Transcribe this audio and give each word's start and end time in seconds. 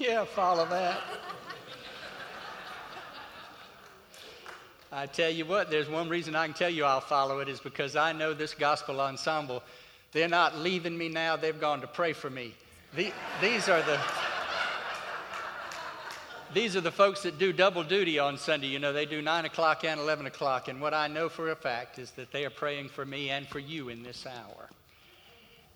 Yeah, 0.00 0.24
follow 0.24 0.64
that. 0.64 0.98
I 4.90 5.04
tell 5.04 5.28
you 5.28 5.44
what, 5.44 5.70
there's 5.70 5.90
one 5.90 6.08
reason 6.08 6.34
I 6.34 6.46
can 6.46 6.54
tell 6.54 6.70
you 6.70 6.84
I'll 6.84 7.02
follow 7.02 7.40
it 7.40 7.50
is 7.50 7.60
because 7.60 7.96
I 7.96 8.12
know 8.12 8.32
this 8.32 8.54
gospel 8.54 9.02
ensemble. 9.02 9.62
They're 10.12 10.26
not 10.26 10.56
leaving 10.56 10.96
me 10.96 11.10
now, 11.10 11.36
they've 11.36 11.60
gone 11.60 11.82
to 11.82 11.86
pray 11.86 12.14
for 12.14 12.30
me. 12.30 12.54
The, 12.96 13.12
these 13.42 13.68
are 13.68 13.82
the 13.82 14.00
these 16.54 16.76
are 16.76 16.80
the 16.80 16.90
folks 16.90 17.22
that 17.24 17.38
do 17.38 17.52
double 17.52 17.84
duty 17.84 18.18
on 18.18 18.38
Sunday. 18.38 18.68
You 18.68 18.78
know, 18.78 18.94
they 18.94 19.04
do 19.04 19.20
9 19.20 19.44
o'clock 19.44 19.84
and 19.84 20.00
11 20.00 20.24
o'clock. 20.24 20.68
And 20.68 20.80
what 20.80 20.94
I 20.94 21.08
know 21.08 21.28
for 21.28 21.50
a 21.50 21.54
fact 21.54 21.98
is 21.98 22.10
that 22.12 22.32
they 22.32 22.46
are 22.46 22.50
praying 22.50 22.88
for 22.88 23.04
me 23.04 23.28
and 23.28 23.46
for 23.46 23.58
you 23.58 23.90
in 23.90 24.02
this 24.02 24.26
hour. 24.26 24.70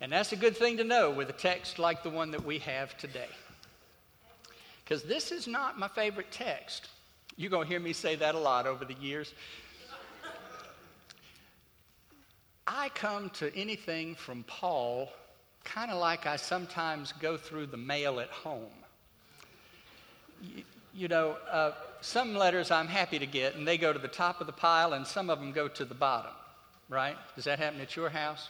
And 0.01 0.11
that's 0.11 0.33
a 0.33 0.37
good 0.37 0.57
thing 0.57 0.79
to 0.79 0.85
know 0.85 1.11
with 1.11 1.29
a 1.29 1.35
text 1.35 1.79
like 1.79 2.03
the 2.03 2.11
one 2.11 2.31
that 2.31 2.45
we 2.45 2.59
have 2.61 2.97
today. 2.97 3.29
Because 4.85 5.03
this 5.03 5.33
is 5.33 5.47
not 5.47 5.79
my 5.79 5.89
favorite 5.89 6.31
text. 6.31 6.89
You're 7.37 7.51
going 7.51 7.65
to 7.65 7.69
hear 7.69 7.81
me 7.81 7.93
say 7.93 8.17
that 8.17 8.35
a 8.35 8.39
lot 8.39 8.67
over 8.67 8.85
the 8.85 8.95
years. 8.95 9.33
I 12.67 12.91
come 12.91 13.31
to 13.31 13.55
anything 13.57 14.15
from 14.15 14.45
Paul 14.45 15.11
kind 15.65 15.91
of 15.91 15.99
like 15.99 16.27
I 16.27 16.37
sometimes 16.37 17.13
go 17.13 17.37
through 17.37 17.67
the 17.67 17.77
mail 17.77 18.21
at 18.21 18.29
home. 18.29 18.71
You, 20.43 20.63
you 20.95 21.09
know, 21.09 21.37
uh, 21.51 21.73
some 22.03 22.35
letters 22.35 22.71
I'm 22.71 22.87
happy 22.87 23.19
to 23.19 23.27
get, 23.27 23.55
and 23.55 23.67
they 23.67 23.79
go 23.79 23.93
to 23.93 23.99
the 23.99 24.09
top 24.09 24.41
of 24.41 24.47
the 24.47 24.53
pile, 24.53 24.93
and 24.93 25.07
some 25.07 25.31
of 25.31 25.41
them 25.41 25.53
go 25.53 25.69
to 25.69 25.85
the 25.85 25.95
bottom, 25.95 26.33
right? 26.89 27.17
Does 27.35 27.45
that 27.45 27.59
happen 27.59 27.81
at 27.81 27.97
your 27.97 28.11
house? 28.11 28.49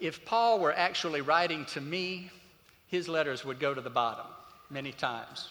If 0.00 0.24
Paul 0.24 0.58
were 0.58 0.72
actually 0.72 1.20
writing 1.20 1.64
to 1.66 1.80
me, 1.80 2.30
his 2.88 3.08
letters 3.08 3.44
would 3.44 3.60
go 3.60 3.72
to 3.72 3.80
the 3.80 3.90
bottom 3.90 4.26
many 4.70 4.92
times. 4.92 5.50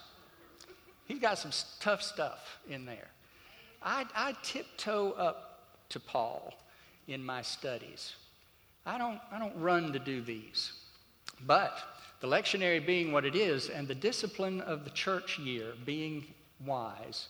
He's 1.06 1.20
got 1.20 1.38
some 1.38 1.52
tough 1.80 2.02
stuff 2.02 2.60
in 2.70 2.86
there. 2.86 3.08
I, 3.82 4.06
I 4.16 4.36
tiptoe 4.44 5.12
up 5.12 5.60
to 5.90 6.00
Paul 6.00 6.54
in 7.08 7.24
my 7.24 7.42
studies. 7.42 8.16
I 8.86 8.98
don't, 8.98 9.20
I 9.32 9.40
don't 9.40 9.60
run 9.60 9.92
to 9.94 10.00
do 10.00 10.22
these. 10.22 10.74
But 11.46 11.78
the 12.22 12.28
lectionary 12.28 12.86
being 12.86 13.12
what 13.12 13.26
it 13.26 13.36
is, 13.36 13.70
and 13.70 13.88
the 13.88 13.96
discipline 13.96 14.62
of 14.62 14.84
the 14.84 14.90
church 14.92 15.40
year 15.40 15.74
being 15.86 16.26
wise, 16.66 17.30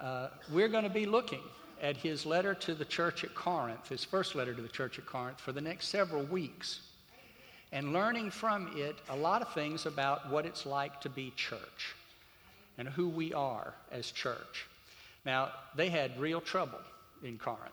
uh, 0.00 0.28
we're 0.52 0.68
going 0.68 0.84
to 0.84 0.90
be 0.90 1.06
looking 1.06 1.42
at 1.80 1.96
his 1.96 2.26
letter 2.26 2.54
to 2.54 2.74
the 2.74 2.84
church 2.84 3.24
at 3.24 3.34
Corinth, 3.34 3.88
his 3.88 4.04
first 4.04 4.34
letter 4.34 4.54
to 4.54 4.62
the 4.62 4.68
church 4.68 4.98
at 4.98 5.06
Corinth, 5.06 5.40
for 5.40 5.52
the 5.52 5.60
next 5.60 5.88
several 5.88 6.24
weeks, 6.24 6.80
and 7.72 7.92
learning 7.92 8.30
from 8.30 8.70
it 8.76 8.96
a 9.08 9.16
lot 9.16 9.42
of 9.42 9.52
things 9.52 9.86
about 9.86 10.30
what 10.30 10.46
it's 10.46 10.66
like 10.66 11.00
to 11.00 11.08
be 11.08 11.32
church 11.36 11.94
and 12.78 12.88
who 12.88 13.08
we 13.08 13.32
are 13.32 13.74
as 13.90 14.10
church. 14.10 14.66
Now, 15.24 15.50
they 15.74 15.88
had 15.88 16.18
real 16.20 16.40
trouble 16.40 16.80
in 17.22 17.38
Corinth. 17.38 17.72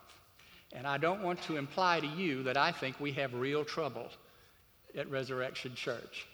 And 0.72 0.86
I 0.86 0.98
don't 0.98 1.22
want 1.22 1.40
to 1.42 1.56
imply 1.56 2.00
to 2.00 2.06
you 2.06 2.42
that 2.42 2.56
I 2.56 2.72
think 2.72 2.98
we 2.98 3.12
have 3.12 3.32
real 3.32 3.64
trouble 3.64 4.08
at 4.98 5.08
Resurrection 5.10 5.74
Church. 5.74 6.26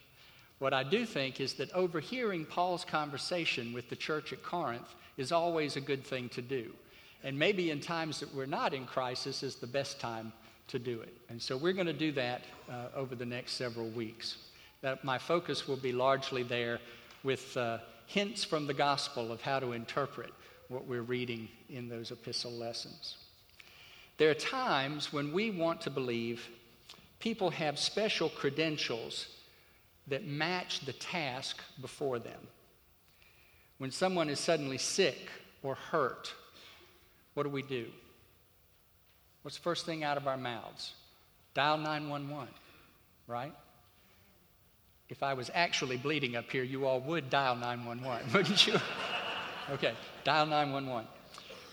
What 0.58 0.72
I 0.72 0.83
do 0.83 1.05
think 1.05 1.41
is 1.41 1.55
that 1.55 1.72
overhearing 1.72 2.47
Paul's 2.47 2.84
conversation 2.84 3.72
with 3.72 3.89
the 3.91 3.97
church 3.97 4.33
at 4.33 4.42
Corinth 4.42 4.95
is 5.17 5.33
always 5.33 5.77
a 5.77 5.80
good 5.80 6.05
thing 6.05 6.28
to 6.30 6.42
do. 6.42 6.72
And 7.22 7.39
maybe 7.39 7.70
in 7.70 7.80
times 7.80 8.20
that 8.20 8.34
we're 8.34 8.47
not 8.47 8.72
in 8.72 8.86
crisis 8.86 9.42
is 9.42 9.56
the 9.56 9.67
best 9.67 10.00
time 10.00 10.33
to 10.70 10.78
do 10.78 11.00
it. 11.00 11.14
And 11.28 11.40
so 11.40 11.56
we're 11.56 11.72
going 11.72 11.86
to 11.86 11.92
do 11.92 12.12
that 12.12 12.42
uh, 12.70 12.86
over 12.94 13.14
the 13.14 13.26
next 13.26 13.52
several 13.52 13.88
weeks. 13.90 14.36
That 14.82 15.04
my 15.04 15.18
focus 15.18 15.68
will 15.68 15.77
be 15.77 15.92
largely 15.92 16.42
there 16.42 16.78
with 17.22 17.56
uh, 17.56 17.78
hints 18.06 18.45
from 18.45 18.67
the 18.67 18.74
gospel 18.74 19.30
of 19.30 19.40
how 19.40 19.61
to 19.61 19.72
interpret 19.72 20.33
what 20.68 20.86
we're 20.86 21.02
reading 21.02 21.48
in 21.68 21.89
those 21.89 22.12
epistle 22.12 22.52
lessons. 22.52 23.17
There 24.17 24.30
are 24.30 24.34
times 24.34 25.12
when 25.12 25.33
we 25.33 25.50
want 25.50 25.80
to 25.83 25.90
believe 25.90 26.46
people 27.18 27.50
have 27.50 27.78
special 27.78 28.28
credentials 28.28 29.27
that 30.06 30.27
match 30.27 30.80
the 30.80 30.92
task 30.92 31.58
before 31.80 32.18
them. 32.18 32.40
When 33.78 33.90
someone 33.90 34.28
is 34.28 34.39
suddenly 34.39 34.78
sick 34.78 35.30
or 35.62 35.74
hurt, 35.74 36.33
what 37.34 37.42
do 37.45 37.48
we 37.48 37.62
do? 37.62 37.86
What's 39.42 39.56
the 39.56 39.62
first 39.62 39.86
thing 39.86 40.05
out 40.05 40.17
of 40.17 40.27
our 40.27 40.36
mouths? 40.36 40.92
Dial 41.55 41.78
911, 41.78 42.48
right? 43.27 43.52
If 45.08 45.23
I 45.23 45.34
was 45.34 45.51
actually 45.55 45.96
bleeding 45.96 46.36
up 46.36 46.51
here, 46.51 46.62
you 46.62 46.86
all 46.86 47.01
would 47.01 47.30
dial 47.30 47.56
911, 47.56 48.33
wouldn't 48.34 48.67
you? 48.67 48.78
okay, 49.70 49.95
dial 50.24 50.46
911. 50.46 51.08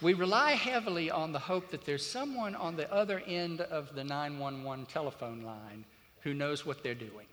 We 0.02 0.14
rely 0.14 0.54
heavily 0.54 1.10
on 1.10 1.34
the 1.34 1.40
hope 1.40 1.72
that 1.72 1.86
there's 1.86 2.06
someone 2.06 2.56
on 2.56 2.76
the 2.76 2.92
other 2.94 3.22
end 3.26 3.62
of 3.62 3.96
the 3.96 4.04
911 4.04 4.86
telephone 4.86 5.42
line 5.42 5.86
who 6.22 6.34
knows 6.34 6.66
what 6.66 6.84
they're 6.84 6.94
doing 6.94 7.26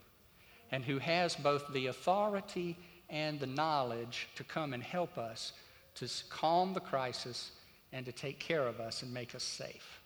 and 0.71 0.83
who 0.83 0.99
has 0.99 1.37
both 1.37 1.71
the 1.72 1.89
authority 1.89 2.77
and 3.11 3.39
the 3.39 3.47
knowledge 3.47 4.28
to 4.37 4.45
come 4.45 4.72
and 4.72 4.83
help 4.83 5.19
us 5.19 5.53
to 5.95 6.09
calm 6.31 6.72
the 6.72 6.81
crisis 6.81 7.53
and 7.93 8.05
to 8.06 8.12
take 8.12 8.41
care 8.41 8.66
of 8.66 8.81
us 8.81 9.03
and 9.03 9.12
make 9.12 9.34
us 9.34 9.43
safe. 9.43 10.01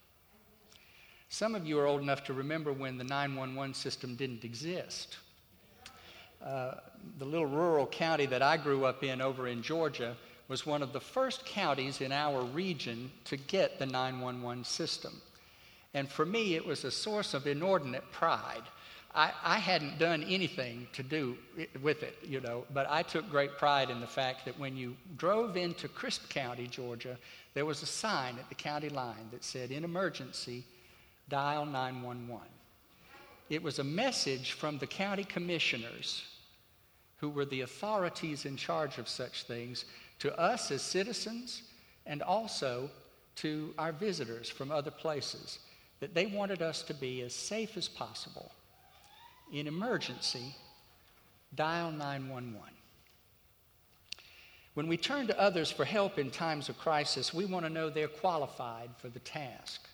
Some 1.29 1.55
of 1.55 1.67
you 1.67 1.79
are 1.79 1.87
old 1.87 2.01
enough 2.01 2.25
to 2.25 2.33
remember 2.33 2.73
when 2.73 2.99
the 2.99 3.05
911 3.05 3.75
system 3.75 4.15
didn't 4.17 4.45
exist. 4.45 5.19
Uh, 6.43 6.75
the 7.19 7.25
little 7.25 7.47
rural 7.47 7.87
county 7.87 8.27
that 8.27 8.43
I 8.43 8.57
grew 8.57 8.85
up 8.85 9.03
in 9.03 9.21
over 9.21 9.49
in 9.49 9.63
Georgia 9.63 10.17
was 10.49 10.65
one 10.65 10.83
of 10.83 10.93
the 10.93 11.01
first 11.01 11.45
counties 11.45 12.01
in 12.01 12.13
our 12.13 12.43
region 12.43 13.11
to 13.25 13.37
get 13.37 13.79
the 13.79 13.87
911 13.87 14.65
system. 14.65 15.21
And 15.95 16.09
for 16.09 16.25
me, 16.25 16.55
it 16.55 16.65
was 16.65 16.85
a 16.85 16.91
source 16.91 17.35
of 17.35 17.47
inordinate 17.47 18.11
pride 18.13 18.63
I, 19.15 19.33
I 19.43 19.59
hadn't 19.59 19.99
done 19.99 20.23
anything 20.25 20.87
to 20.93 21.03
do 21.03 21.37
with 21.83 22.03
it, 22.03 22.19
you 22.23 22.41
know, 22.41 22.65
but 22.73 22.87
I 22.91 23.03
took 23.03 23.29
great 23.31 23.57
pride 23.57 23.91
in 23.91 24.01
the 24.01 24.07
fact 24.07 24.45
that 24.45 24.59
when 24.59 24.77
you 24.77 24.97
drove 25.17 25.57
into 25.57 25.89
Crisp 25.89 26.29
County, 26.29 26.67
Georgia, 26.67 27.17
there 27.55 27.65
was 27.65 27.83
a 27.83 27.87
sign 27.87 28.39
at 28.39 28.49
the 28.49 28.55
county 28.55 28.91
line 28.91 29.29
that 29.33 29.43
said, 29.43 29.71
In 29.71 29.83
emergency, 29.83 30.65
dial 31.29 31.67
911. 31.67 32.47
It 33.51 33.63
was 33.63 33.79
a 33.79 33.85
message 33.85 34.53
from 34.53 34.79
the 34.79 34.87
county 34.87 35.25
commissioners, 35.25 36.25
who 37.19 37.29
were 37.29 37.45
the 37.45 37.63
authorities 37.63 38.45
in 38.45 38.57
charge 38.57 38.99
of 38.99 39.09
such 39.09 39.45
things, 39.45 39.85
to 40.21 40.37
us 40.39 40.71
as 40.71 40.83
citizens 40.83 41.63
and 42.07 42.23
also 42.23 42.91
to 43.37 43.73
our 43.79 43.93
visitors 43.93 44.49
from 44.49 44.71
other 44.71 44.91
places, 44.91 45.59
that 46.01 46.15
they 46.15 46.27
wanted 46.27 46.63
us 46.63 46.83
to 46.83 46.95
be 46.95 47.23
as 47.23 47.35
safe 47.35 47.77
as 47.77 47.89
possible 47.89 48.53
in 49.53 49.67
emergency, 49.67 50.55
dial 51.55 51.91
911. 51.91 52.61
When 54.75 54.87
we 54.87 54.97
turn 54.97 55.27
to 55.27 55.41
others 55.41 55.71
for 55.71 55.85
help 55.85 56.19
in 56.19 56.31
times 56.31 56.69
of 56.69 56.79
crisis, 56.79 57.35
we 57.35 57.47
want 57.47 57.65
to 57.67 57.71
know 57.71 57.91
they're 57.91 58.07
qualified 58.07 58.91
for 58.99 59.09
the 59.09 59.19
task. 59.21 59.88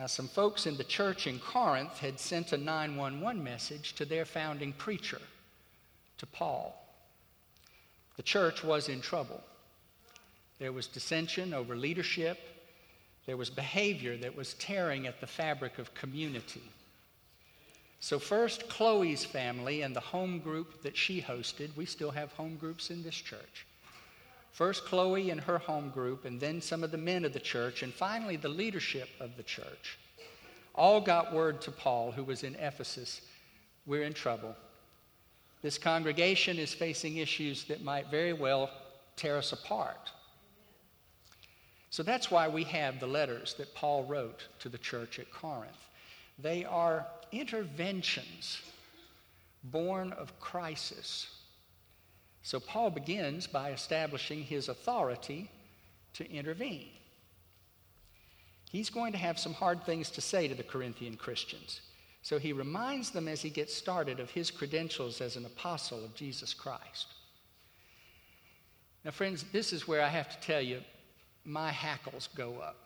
Now, 0.00 0.06
some 0.06 0.28
folks 0.28 0.64
in 0.64 0.78
the 0.78 0.84
church 0.84 1.26
in 1.26 1.38
Corinth 1.38 1.98
had 1.98 2.18
sent 2.18 2.54
a 2.54 2.56
911 2.56 3.44
message 3.44 3.92
to 3.96 4.06
their 4.06 4.24
founding 4.24 4.72
preacher, 4.72 5.20
to 6.16 6.24
Paul. 6.24 6.74
The 8.16 8.22
church 8.22 8.64
was 8.64 8.88
in 8.88 9.02
trouble. 9.02 9.42
There 10.58 10.72
was 10.72 10.86
dissension 10.86 11.52
over 11.52 11.76
leadership. 11.76 12.38
There 13.26 13.36
was 13.36 13.50
behavior 13.50 14.16
that 14.16 14.34
was 14.34 14.54
tearing 14.54 15.06
at 15.06 15.20
the 15.20 15.26
fabric 15.26 15.78
of 15.78 15.92
community. 15.92 16.62
So, 18.00 18.18
first, 18.18 18.70
Chloe's 18.70 19.26
family 19.26 19.82
and 19.82 19.94
the 19.94 20.00
home 20.00 20.38
group 20.38 20.82
that 20.82 20.96
she 20.96 21.20
hosted. 21.20 21.76
We 21.76 21.84
still 21.84 22.12
have 22.12 22.32
home 22.32 22.56
groups 22.56 22.88
in 22.88 23.02
this 23.02 23.16
church. 23.16 23.66
First, 24.52 24.84
Chloe 24.84 25.30
and 25.30 25.40
her 25.40 25.58
home 25.58 25.90
group, 25.90 26.24
and 26.24 26.40
then 26.40 26.60
some 26.60 26.84
of 26.84 26.90
the 26.90 26.98
men 26.98 27.24
of 27.24 27.32
the 27.32 27.40
church, 27.40 27.82
and 27.82 27.92
finally, 27.92 28.36
the 28.36 28.48
leadership 28.48 29.08
of 29.20 29.36
the 29.36 29.42
church. 29.42 29.98
All 30.74 31.00
got 31.00 31.32
word 31.32 31.60
to 31.62 31.70
Paul, 31.70 32.12
who 32.12 32.24
was 32.24 32.42
in 32.42 32.54
Ephesus 32.56 33.22
we're 33.86 34.04
in 34.04 34.12
trouble. 34.12 34.54
This 35.62 35.78
congregation 35.78 36.58
is 36.58 36.72
facing 36.72 37.16
issues 37.16 37.64
that 37.64 37.82
might 37.82 38.10
very 38.10 38.32
well 38.32 38.70
tear 39.16 39.36
us 39.36 39.52
apart. 39.52 40.10
So 41.90 42.02
that's 42.02 42.30
why 42.30 42.48
we 42.48 42.64
have 42.64 43.00
the 43.00 43.06
letters 43.06 43.54
that 43.54 43.74
Paul 43.74 44.04
wrote 44.04 44.46
to 44.60 44.68
the 44.68 44.78
church 44.78 45.18
at 45.18 45.32
Corinth. 45.32 45.88
They 46.38 46.64
are 46.64 47.06
interventions 47.32 48.60
born 49.64 50.12
of 50.12 50.38
crisis. 50.40 51.26
So 52.50 52.58
Paul 52.58 52.90
begins 52.90 53.46
by 53.46 53.70
establishing 53.70 54.42
his 54.42 54.68
authority 54.68 55.48
to 56.14 56.28
intervene. 56.28 56.88
He's 58.72 58.90
going 58.90 59.12
to 59.12 59.18
have 59.18 59.38
some 59.38 59.54
hard 59.54 59.84
things 59.84 60.10
to 60.10 60.20
say 60.20 60.48
to 60.48 60.56
the 60.56 60.64
Corinthian 60.64 61.16
Christians. 61.16 61.80
So 62.22 62.40
he 62.40 62.52
reminds 62.52 63.12
them 63.12 63.28
as 63.28 63.40
he 63.40 63.50
gets 63.50 63.72
started 63.72 64.18
of 64.18 64.30
his 64.30 64.50
credentials 64.50 65.20
as 65.20 65.36
an 65.36 65.46
apostle 65.46 66.04
of 66.04 66.16
Jesus 66.16 66.52
Christ. 66.52 67.14
Now, 69.04 69.12
friends, 69.12 69.44
this 69.52 69.72
is 69.72 69.86
where 69.86 70.02
I 70.02 70.08
have 70.08 70.28
to 70.30 70.44
tell 70.44 70.60
you 70.60 70.80
my 71.44 71.70
hackles 71.70 72.28
go 72.34 72.56
up. 72.58 72.76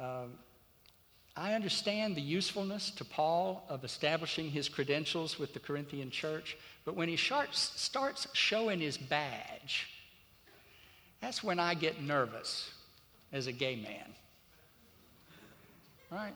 Um, 0.00 0.34
I 1.38 1.54
understand 1.54 2.16
the 2.16 2.20
usefulness 2.20 2.90
to 2.90 3.04
Paul 3.04 3.64
of 3.68 3.84
establishing 3.84 4.50
his 4.50 4.68
credentials 4.68 5.38
with 5.38 5.54
the 5.54 5.60
Corinthian 5.60 6.10
church, 6.10 6.56
but 6.84 6.96
when 6.96 7.08
he 7.08 7.16
starts 7.16 8.26
showing 8.32 8.80
his 8.80 8.98
badge, 8.98 9.88
that's 11.20 11.44
when 11.44 11.60
I 11.60 11.74
get 11.74 12.02
nervous 12.02 12.72
as 13.32 13.46
a 13.46 13.52
gay 13.52 13.76
man. 13.76 14.12
Right? 16.10 16.34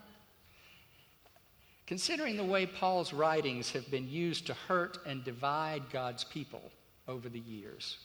Considering 1.88 2.36
the 2.36 2.44
way 2.44 2.64
Paul's 2.64 3.12
writings 3.12 3.72
have 3.72 3.90
been 3.90 4.08
used 4.08 4.46
to 4.46 4.54
hurt 4.54 4.98
and 5.04 5.24
divide 5.24 5.82
God's 5.90 6.22
people 6.22 6.70
over 7.08 7.28
the 7.28 7.40
years, 7.40 7.96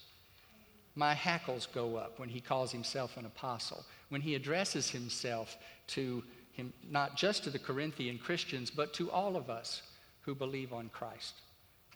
my 0.95 1.13
hackles 1.13 1.67
go 1.75 1.95
up 1.95 2.17
when 2.17 2.29
he 2.29 2.41
calls 2.41 2.71
himself 2.71 3.17
an 3.17 3.27
apostle, 3.27 3.85
when 4.09 4.21
he 4.21 4.33
addresses 4.33 4.89
himself 4.89 5.57
to 5.88 6.23
him, 6.57 6.74
not 6.89 7.15
just 7.15 7.44
to 7.45 7.50
the 7.50 7.59
Corinthian 7.59 8.18
Christians, 8.18 8.69
but 8.69 8.94
to 8.95 9.09
all 9.09 9.38
of 9.38 9.50
us 9.50 9.83
who 10.21 10.36
believe 10.36 10.74
on 10.74 10.89
Christ 10.89 11.36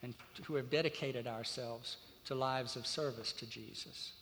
and 0.03 0.13
who 0.45 0.55
have 0.55 0.69
dedicated 0.69 1.27
ourselves 1.27 1.97
to 2.25 2.35
lives 2.35 2.75
of 2.75 2.87
service 2.87 3.33
to 3.33 3.45
Jesus. 3.45 4.13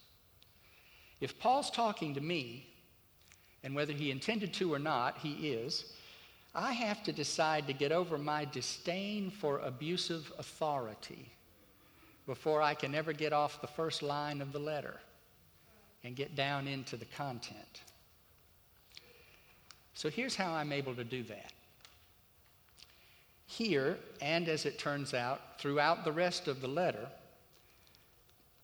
If 1.22 1.38
Paul's 1.40 1.70
talking 1.70 2.16
to 2.16 2.22
me, 2.22 2.66
and 3.64 3.76
whether 3.76 3.94
he 3.94 4.10
intended 4.10 4.54
to 4.54 4.74
or 4.74 4.80
not, 4.80 5.18
he 5.18 5.50
is, 5.50 5.94
I 6.56 6.72
have 6.72 7.04
to 7.04 7.12
decide 7.12 7.68
to 7.68 7.74
get 7.74 7.92
over 7.92 8.18
my 8.18 8.46
disdain 8.46 9.30
for 9.30 9.60
abusive 9.60 10.32
authority 10.40 11.30
before 12.26 12.62
I 12.62 12.74
can 12.74 12.96
ever 12.96 13.12
get 13.12 13.34
off 13.34 13.62
the 13.62 13.68
first 13.68 14.02
line 14.02 14.42
of 14.42 14.54
the 14.54 14.60
letter 14.60 14.96
and 16.04 16.16
get 16.16 16.36
down 16.36 16.68
into 16.68 16.96
the 16.96 17.06
content. 17.06 17.82
So 20.00 20.10
here's 20.10 20.34
how 20.34 20.54
I'm 20.54 20.72
able 20.72 20.96
to 20.96 21.04
do 21.04 21.24
that. 21.24 21.52
Here, 23.48 23.98
and 24.22 24.48
as 24.48 24.66
it 24.66 24.80
turns 24.80 25.14
out, 25.14 25.60
throughout 25.60 26.06
the 26.06 26.12
rest 26.14 26.48
of 26.48 26.62
the 26.62 26.70
letter, 26.70 27.06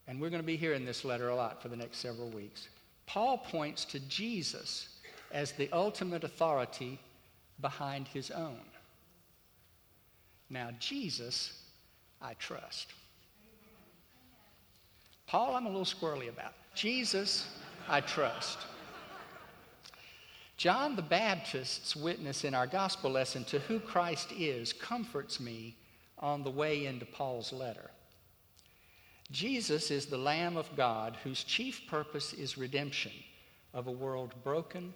and 0.08 0.22
we're 0.22 0.30
going 0.30 0.42
to 0.42 0.48
be 0.48 0.56
hearing 0.56 0.86
this 0.86 1.04
letter 1.04 1.28
a 1.28 1.36
lot 1.36 1.62
for 1.62 1.68
the 1.68 1.76
next 1.76 1.98
several 1.98 2.30
weeks, 2.30 2.70
Paul 3.06 3.38
points 3.38 3.84
to 3.84 4.00
Jesus 4.00 4.88
as 5.34 5.52
the 5.52 5.70
ultimate 5.74 6.24
authority 6.24 6.98
behind 7.60 8.08
his 8.08 8.32
own. 8.32 8.62
Now, 10.50 10.70
Jesus, 10.80 11.64
I 12.22 12.36
trust. 12.36 12.94
Paul, 15.28 15.58
I'm 15.58 15.66
a 15.66 15.70
little 15.70 15.84
squirrely 15.84 16.30
about. 16.30 16.54
Jesus, 16.76 17.50
I 17.90 18.00
trust. 18.00 18.60
John 20.58 20.96
the 20.96 21.02
Baptist's 21.02 21.96
witness 21.96 22.46
in 22.46 22.54
our 22.54 22.68
gospel 22.68 23.12
lesson 23.12 23.44
to 23.46 23.60
who 23.60 23.80
Christ 23.80 24.32
is 24.32 24.72
comforts 24.72 25.40
me 25.40 25.76
on 26.20 26.44
the 26.44 26.52
way 26.52 26.86
into 26.86 27.06
Paul's 27.06 27.52
letter. 27.52 27.92
Jesus 29.32 29.92
is 29.92 30.06
the 30.06 30.18
Lamb 30.18 30.56
of 30.56 30.74
God 30.78 31.18
whose 31.24 31.44
chief 31.44 31.82
purpose 31.88 32.32
is 32.32 32.58
redemption 32.58 33.12
of 33.74 33.88
a 33.88 33.92
world 33.92 34.34
broken 34.44 34.94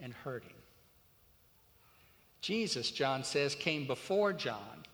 and 0.00 0.14
hurting. 0.14 0.50
Jesus, 2.40 2.90
John 2.90 3.24
says, 3.24 3.54
came 3.54 3.86
before 3.86 4.32
John, 4.32 4.84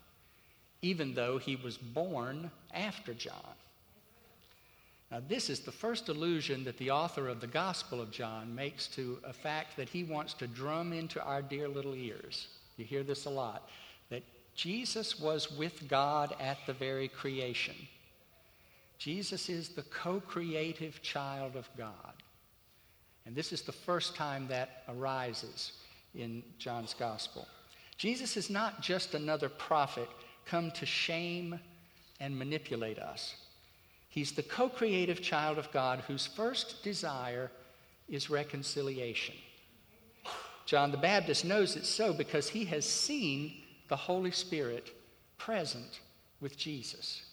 even 0.81 1.13
though 1.13 1.37
he 1.37 1.55
was 1.55 1.77
born 1.77 2.51
after 2.73 3.13
John. 3.13 3.55
Now, 5.13 5.21
this 5.27 5.51
is 5.51 5.59
the 5.59 5.71
first 5.71 6.09
allusion 6.09 6.63
that 6.63 6.79
the 6.79 6.89
author 6.89 7.27
of 7.27 7.39
the 7.39 7.45
Gospel 7.45 8.01
of 8.01 8.09
John 8.09 8.55
makes 8.55 8.87
to 8.87 9.19
a 9.23 9.31
fact 9.31 9.77
that 9.77 9.87
he 9.87 10.03
wants 10.03 10.33
to 10.33 10.47
drum 10.47 10.91
into 10.91 11.23
our 11.23 11.43
dear 11.43 11.67
little 11.67 11.93
ears. 11.93 12.47
You 12.77 12.85
hear 12.85 13.03
this 13.03 13.25
a 13.25 13.29
lot 13.29 13.69
that 14.09 14.23
Jesus 14.55 15.19
was 15.19 15.51
with 15.51 15.87
God 15.87 16.35
at 16.39 16.57
the 16.65 16.73
very 16.73 17.07
creation. 17.07 17.75
Jesus 18.97 19.49
is 19.49 19.69
the 19.69 19.83
co 19.83 20.19
creative 20.19 20.99
child 21.03 21.55
of 21.55 21.69
God. 21.77 22.15
And 23.27 23.35
this 23.35 23.53
is 23.53 23.61
the 23.61 23.71
first 23.71 24.15
time 24.15 24.47
that 24.47 24.81
arises 24.89 25.73
in 26.15 26.41
John's 26.57 26.95
Gospel. 26.95 27.47
Jesus 27.97 28.35
is 28.35 28.49
not 28.49 28.81
just 28.81 29.13
another 29.13 29.49
prophet 29.49 30.09
come 30.47 30.71
to 30.71 30.87
shame 30.87 31.59
and 32.19 32.35
manipulate 32.35 32.97
us. 32.97 33.35
He's 34.13 34.33
the 34.33 34.43
co 34.43 34.69
creative 34.69 35.23
child 35.23 35.57
of 35.57 35.71
God 35.71 36.03
whose 36.07 36.27
first 36.27 36.83
desire 36.83 37.49
is 38.07 38.29
reconciliation. 38.29 39.33
John 40.67 40.91
the 40.91 40.97
Baptist 40.97 41.43
knows 41.43 41.75
it's 41.75 41.89
so 41.89 42.13
because 42.13 42.47
he 42.47 42.65
has 42.65 42.87
seen 42.87 43.55
the 43.87 43.95
Holy 43.95 44.29
Spirit 44.29 44.91
present 45.39 45.99
with 46.39 46.59
Jesus. 46.59 47.23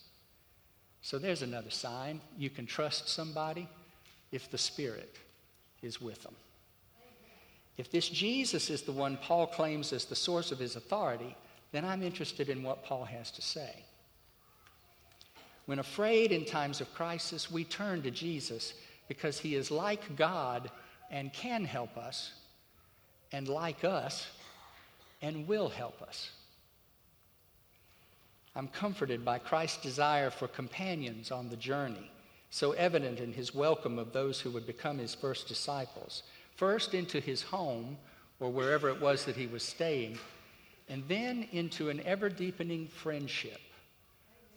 So 1.03 1.19
there's 1.19 1.43
another 1.43 1.69
sign 1.69 2.23
you 2.39 2.49
can 2.49 2.65
trust 2.65 3.11
somebody 3.11 3.69
if 4.33 4.51
the 4.51 4.57
Spirit 4.57 5.19
is 5.83 6.01
with 6.01 6.23
them. 6.23 6.35
If 7.77 7.91
this 7.91 8.09
Jesus 8.09 8.71
is 8.71 8.81
the 8.81 8.93
one 8.93 9.19
Paul 9.19 9.47
claims 9.47 9.93
as 9.93 10.07
the 10.07 10.17
source 10.17 10.51
of 10.51 10.59
his 10.59 10.77
authority, 10.77 11.37
then 11.73 11.85
I'm 11.85 12.03
interested 12.03 12.49
in 12.49 12.63
what 12.63 12.85
Paul 12.85 13.05
has 13.05 13.31
to 13.33 13.43
say. 13.43 13.85
When 15.71 15.79
afraid 15.79 16.33
in 16.33 16.45
times 16.45 16.81
of 16.81 16.93
crisis, 16.95 17.49
we 17.49 17.63
turn 17.63 18.03
to 18.03 18.11
Jesus 18.11 18.75
because 19.07 19.39
he 19.39 19.55
is 19.55 19.71
like 19.71 20.17
God 20.17 20.69
and 21.13 21.33
can 21.33 21.65
help 21.65 21.97
us, 21.97 22.33
and 23.31 23.47
like 23.47 23.85
us 23.85 24.27
and 25.23 25.47
will 25.47 25.69
help 25.69 26.03
us. 26.03 26.33
I'm 28.57 28.67
comforted 28.67 29.25
by 29.25 29.39
Christ's 29.39 29.81
desire 29.81 30.31
for 30.31 30.49
companions 30.49 31.31
on 31.31 31.49
the 31.49 31.57
journey, 31.57 32.11
so 32.51 32.73
evident 32.73 33.21
in 33.21 33.33
his 33.33 33.55
welcome 33.55 33.97
of 33.97 34.13
those 34.13 34.41
who 34.41 34.51
would 34.51 34.67
become 34.67 34.99
his 34.99 35.15
first 35.15 35.47
disciples, 35.47 36.25
first 36.57 36.95
into 36.95 37.21
his 37.21 37.43
home 37.43 37.97
or 38.41 38.51
wherever 38.51 38.89
it 38.89 39.01
was 39.01 39.25
that 39.25 39.37
he 39.37 39.47
was 39.47 39.63
staying, 39.63 40.19
and 40.89 41.05
then 41.07 41.47
into 41.53 41.91
an 41.91 42.01
ever 42.01 42.29
deepening 42.29 42.89
friendship, 42.89 43.61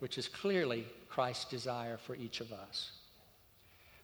which 0.00 0.18
is 0.18 0.28
clearly 0.28 0.86
Christ's 1.08 1.46
desire 1.46 1.96
for 1.96 2.14
each 2.14 2.40
of 2.40 2.52
us. 2.52 2.90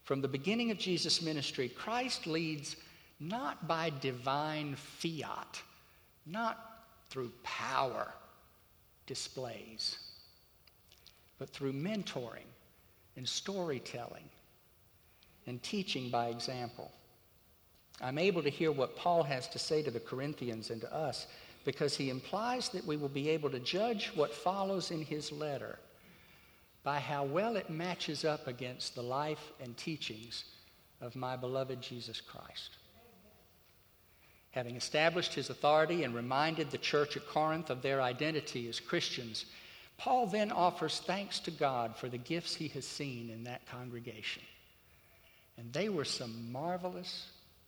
From 0.05 0.21
the 0.21 0.29
beginning 0.29 0.71
of 0.71 0.79
Jesus' 0.79 1.23
ministry, 1.23 1.69
Christ 1.69 2.27
leads 2.27 2.77
not 3.21 3.69
by 3.69 3.93
divine 4.01 4.75
fiat, 4.77 5.61
not 6.27 6.85
through 7.11 7.33
power 7.43 8.13
displays, 9.07 9.99
but 11.39 11.51
through 11.51 11.73
mentoring 11.73 12.49
and 13.17 13.29
storytelling 13.29 14.29
and 15.47 15.63
teaching 15.63 16.11
by 16.11 16.29
example. 16.29 16.91
I'm 18.01 18.19
able 18.19 18.43
to 18.43 18.51
hear 18.51 18.73
what 18.73 18.97
Paul 18.97 19.23
has 19.25 19.49
to 19.49 19.59
say 19.59 19.83
to 19.83 19.91
the 19.91 20.01
Corinthians 20.01 20.71
and 20.71 20.81
to 20.81 20.95
us 20.95 21.27
because 21.65 21.97
he 21.97 22.11
implies 22.11 22.69
that 22.71 22.87
we 22.87 22.97
will 22.97 23.09
be 23.09 23.29
able 23.29 23.51
to 23.51 23.61
judge 23.61 24.11
what 24.15 24.35
follows 24.35 24.91
in 24.91 25.03
his 25.03 25.31
letter 25.31 25.79
by 26.83 26.99
how 26.99 27.25
well 27.25 27.57
it 27.57 27.69
matches 27.69 28.25
up 28.25 28.47
against 28.47 28.95
the 28.95 29.03
life 29.03 29.53
and 29.63 29.77
teachings 29.77 30.45
of 31.01 31.15
my 31.15 31.37
beloved 31.37 31.81
Jesus 31.83 32.21
Christ. 32.21 32.77
Having 34.53 34.77
established 34.77 35.35
his 35.35 35.51
authority 35.51 36.05
and 36.05 36.15
reminded 36.15 36.71
the 36.71 36.79
church 36.79 37.17
at 37.17 37.29
Corinth 37.29 37.71
of 37.71 37.83
their 37.83 38.03
identity 38.03 38.69
as 38.69 38.81
Christians, 38.81 39.45
Paul 39.97 40.27
then 40.27 40.51
offers 40.51 41.01
thanks 41.07 41.39
to 41.41 41.51
God 41.51 41.97
for 41.97 42.09
the 42.09 42.19
gifts 42.19 42.55
he 42.55 42.69
has 42.69 42.87
seen 42.87 43.31
in 43.31 43.45
that 43.45 43.67
congregation. 43.67 44.43
And 45.59 45.73
they 45.73 45.91
were 45.91 46.07
some 46.07 46.51
marvelous, 46.51 47.27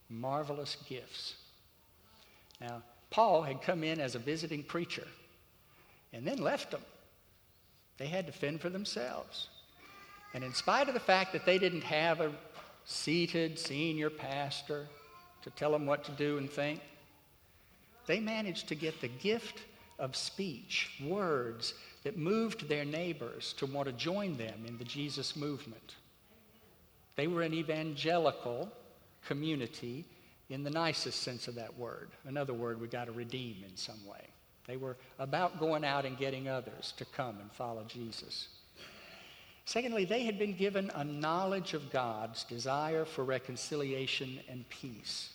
marvelous 0.09 0.77
gifts. 0.89 1.35
Now, 2.61 2.83
Paul 3.13 3.43
had 3.43 3.63
come 3.63 3.85
in 3.85 4.01
as 4.01 4.15
a 4.15 4.19
visiting 4.19 4.63
preacher 4.63 5.07
and 6.13 6.27
then 6.27 6.39
left 6.39 6.71
them. 6.71 6.81
They 7.99 8.07
had 8.07 8.27
to 8.27 8.33
fend 8.33 8.61
for 8.61 8.71
themselves. 8.71 9.49
And 10.35 10.43
in 10.43 10.55
spite 10.55 10.89
of 10.89 10.95
the 10.95 11.01
fact 11.01 11.33
that 11.35 11.45
they 11.45 11.59
didn't 11.59 11.85
have 11.85 12.21
a 12.21 12.33
seated 12.87 13.59
senior 13.59 14.09
pastor 14.09 14.87
to 15.43 15.51
tell 15.51 15.73
them 15.73 15.85
what 15.85 16.05
to 16.05 16.13
do 16.13 16.39
and 16.39 16.51
think, 16.51 16.81
they 18.07 18.19
managed 18.19 18.67
to 18.69 18.75
get 18.75 19.01
the 19.01 19.09
gift 19.09 19.61
of 19.99 20.17
speech, 20.17 20.91
words 21.05 21.75
that 22.05 22.17
moved 22.17 22.67
their 22.67 22.85
neighbors 22.85 23.53
to 23.59 23.67
want 23.67 23.87
to 23.87 23.93
join 23.93 24.37
them 24.39 24.65
in 24.67 24.79
the 24.79 24.85
Jesus 24.85 25.37
movement. 25.37 25.97
They 27.15 27.27
were 27.27 27.43
an 27.43 27.53
evangelical 27.53 28.73
community 29.27 30.07
in 30.51 30.63
the 30.63 30.71
nicest 30.71 31.23
sense 31.23 31.49
of 31.49 31.55
that 31.55 31.79
word. 31.79 32.11
Another 32.27 32.53
word 32.53 32.81
we 32.81 32.89
got 32.89 33.07
to 33.07 33.13
redeem 33.13 33.65
in 33.69 33.77
some 33.77 34.05
way. 34.07 34.29
They 34.67 34.77
were 34.77 34.97
about 35.19 35.59
going 35.59 35.85
out 35.85 36.05
and 36.05 36.17
getting 36.17 36.49
others 36.49 36.95
to 36.97 37.05
come 37.05 37.39
and 37.41 37.51
follow 37.53 37.85
Jesus. 37.85 38.49
Secondly, 39.65 40.05
they 40.05 40.25
had 40.25 40.39
been 40.39 40.57
given 40.57 40.91
a 40.95 41.05
knowledge 41.05 41.75
of 41.75 41.91
God's 41.91 42.45
desire 42.45 43.05
for 43.05 43.25
reconciliation 43.25 44.41
and 44.49 44.69
peace. 44.69 45.31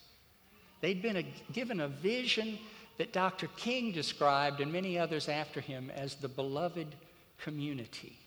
They'd 0.81 1.01
been 1.01 1.17
a, 1.17 1.25
given 1.53 1.79
a 1.79 1.87
vision 1.87 2.59
that 2.97 3.13
Dr. 3.13 3.47
King 3.57 3.91
described 3.91 4.59
and 4.59 4.71
many 4.71 4.97
others 4.97 5.29
after 5.29 5.61
him 5.61 5.91
as 5.95 6.15
the 6.15 6.27
beloved 6.27 6.95
community. 7.37 8.17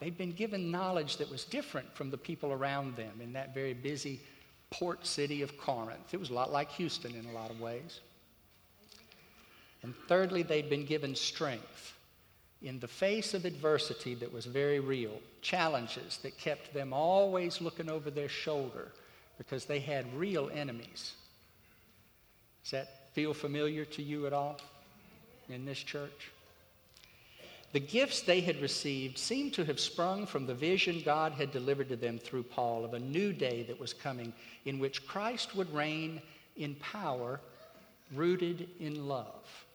They'd 0.00 0.18
been 0.18 0.32
given 0.32 0.70
knowledge 0.70 1.16
that 1.16 1.30
was 1.30 1.44
different 1.44 1.92
from 1.94 2.10
the 2.10 2.18
people 2.18 2.52
around 2.52 2.96
them 2.96 3.20
in 3.20 3.32
that 3.32 3.54
very 3.54 3.74
busy 3.74 4.20
port 4.70 5.06
city 5.06 5.42
of 5.42 5.56
Corinth. 5.58 6.12
It 6.12 6.20
was 6.20 6.30
a 6.30 6.34
lot 6.34 6.52
like 6.52 6.70
Houston 6.72 7.14
in 7.14 7.26
a 7.26 7.32
lot 7.32 7.50
of 7.50 7.60
ways. 7.60 8.00
And 9.82 9.94
thirdly, 10.08 10.42
they'd 10.42 10.68
been 10.68 10.84
given 10.84 11.14
strength 11.14 11.94
in 12.60 12.80
the 12.80 12.88
face 12.88 13.34
of 13.34 13.44
adversity 13.44 14.14
that 14.16 14.32
was 14.32 14.44
very 14.44 14.80
real, 14.80 15.20
challenges 15.42 16.18
that 16.22 16.36
kept 16.36 16.74
them 16.74 16.92
always 16.92 17.60
looking 17.60 17.88
over 17.88 18.10
their 18.10 18.28
shoulder 18.28 18.88
because 19.38 19.64
they 19.64 19.78
had 19.78 20.12
real 20.14 20.50
enemies. 20.52 21.12
Does 22.64 22.72
that 22.72 23.14
feel 23.14 23.32
familiar 23.32 23.84
to 23.84 24.02
you 24.02 24.26
at 24.26 24.32
all 24.32 24.58
in 25.48 25.64
this 25.64 25.78
church? 25.78 26.30
The 27.72 27.80
gifts 27.80 28.22
they 28.22 28.40
had 28.40 28.62
received 28.62 29.18
seemed 29.18 29.52
to 29.54 29.64
have 29.64 29.78
sprung 29.78 30.24
from 30.26 30.46
the 30.46 30.54
vision 30.54 31.02
God 31.04 31.32
had 31.32 31.52
delivered 31.52 31.90
to 31.90 31.96
them 31.96 32.18
through 32.18 32.44
Paul 32.44 32.84
of 32.84 32.94
a 32.94 32.98
new 32.98 33.32
day 33.32 33.62
that 33.64 33.78
was 33.78 33.92
coming 33.92 34.32
in 34.64 34.78
which 34.78 35.06
Christ 35.06 35.54
would 35.54 35.72
reign 35.74 36.22
in 36.56 36.74
power 36.76 37.40
rooted 38.14 38.68
in 38.80 39.06
love. 39.06 39.66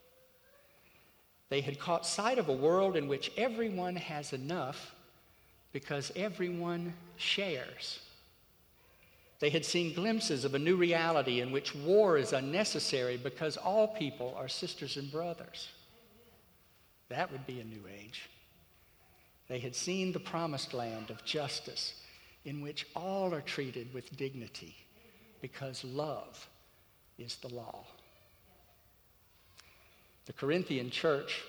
They 1.49 1.61
had 1.61 1.77
caught 1.77 2.05
sight 2.05 2.39
of 2.39 2.49
a 2.49 2.53
world 2.53 2.95
in 2.95 3.07
which 3.07 3.31
everyone 3.37 3.95
has 3.95 4.33
enough 4.33 4.95
because 5.71 6.11
everyone 6.15 6.95
shares. 7.17 7.99
They 9.39 9.51
had 9.51 9.65
seen 9.65 9.93
glimpses 9.93 10.45
of 10.45 10.55
a 10.55 10.59
new 10.59 10.77
reality 10.77 11.41
in 11.41 11.51
which 11.51 11.75
war 11.75 12.17
is 12.17 12.33
unnecessary 12.33 13.17
because 13.17 13.57
all 13.57 13.87
people 13.87 14.33
are 14.35 14.47
sisters 14.47 14.97
and 14.97 15.11
brothers. 15.11 15.67
That 17.09 17.31
would 17.31 17.45
be 17.45 17.59
a 17.59 17.63
new 17.63 17.83
age. 17.99 18.29
They 19.47 19.59
had 19.59 19.75
seen 19.75 20.11
the 20.11 20.19
promised 20.19 20.73
land 20.73 21.09
of 21.09 21.23
justice 21.25 21.93
in 22.45 22.61
which 22.61 22.87
all 22.95 23.33
are 23.33 23.41
treated 23.41 23.93
with 23.93 24.15
dignity 24.17 24.75
because 25.41 25.83
love 25.83 26.47
is 27.17 27.35
the 27.37 27.53
law. 27.53 27.85
The 30.25 30.33
Corinthian 30.33 30.89
church 30.89 31.41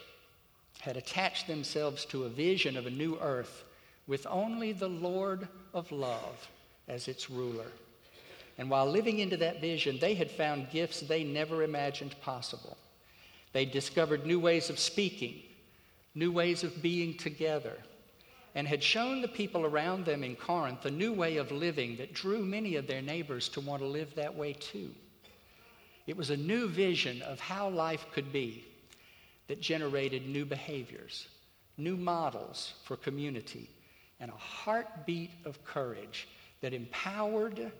had 0.81 0.97
attached 0.97 1.47
themselves 1.47 2.05
to 2.07 2.25
a 2.25 2.29
vision 2.29 2.77
of 2.77 2.87
a 2.87 2.91
new 2.91 3.17
earth 3.21 3.65
with 4.07 4.27
only 4.29 4.73
the 4.73 4.89
Lord 4.89 5.49
of 5.73 5.91
love 5.93 6.49
as 6.89 7.09
its 7.09 7.31
ruler. 7.31 7.71
And 8.59 8.69
while 8.69 8.87
living 8.87 9.21
into 9.21 9.37
that 9.39 9.61
vision, 9.61 9.99
they 9.99 10.15
had 10.15 10.31
found 10.31 10.71
gifts 10.71 11.01
they 11.01 11.25
never 11.25 11.63
imagined 11.63 12.15
possible. 12.21 12.77
They 13.55 13.65
discovered 13.65 14.27
new 14.27 14.41
ways 14.41 14.69
of 14.69 14.81
speaking, 14.81 15.41
new 16.15 16.33
ways 16.33 16.65
of 16.65 16.83
being 16.83 17.17
together, 17.17 17.79
and 18.57 18.67
had 18.67 18.83
shown 18.83 19.23
the 19.23 19.29
people 19.29 19.65
around 19.65 20.05
them 20.05 20.25
in 20.25 20.35
Corinth 20.35 20.85
a 20.85 20.91
new 20.91 21.13
way 21.13 21.37
of 21.37 21.53
living 21.53 21.97
that 21.97 22.13
drew 22.13 22.45
many 22.45 22.75
of 22.75 22.89
their 22.89 23.01
neighbors 23.01 23.49
to 23.51 23.61
want 23.61 23.81
to 23.81 23.87
live 23.87 24.13
that 24.17 24.35
way 24.35 24.55
too. 24.55 24.91
It 26.09 26.17
was 26.17 26.31
a 26.31 26.37
new 26.37 26.69
vision 26.69 27.23
of 27.23 27.39
how 27.39 27.69
life 27.69 28.07
could 28.13 28.33
be 28.33 28.65
that 29.47 29.61
generated 29.61 30.27
new 30.27 30.45
behaviors, 30.45 31.29
new 31.79 31.97
models 31.97 32.75
for 32.83 32.97
community, 32.97 33.71
and 34.19 34.33
a 34.33 34.37
heartbeat 34.37 35.31
of 35.45 35.65
courage 35.65 36.27
that 36.61 36.75
empowered 36.75 37.71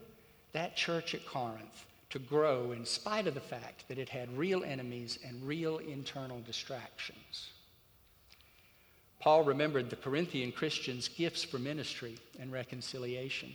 that 0.53 0.77
church 0.77 1.17
at 1.17 1.27
Corinth 1.27 1.87
to 2.11 2.19
grow 2.19 2.73
in 2.73 2.85
spite 2.85 3.27
of 3.27 3.35
the 3.35 3.41
fact 3.41 3.89
that 3.89 3.99
it 3.99 4.09
had 4.09 4.37
real 4.37 4.65
enemies 4.65 5.19
and 5.27 5.47
real 5.47 5.79
internal 5.79 6.41
distractions. 6.41 7.51
Paul 9.21 9.45
remembered 9.45 9.91
the 9.91 9.97
Corinthian 9.97 10.53
Christians' 10.53 11.09
gifts 11.09 11.43
for 11.43 11.59
ministry 11.59 12.19
and 12.39 12.53
reconciliation 12.53 13.55